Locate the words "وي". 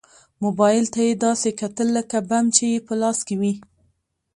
3.41-3.53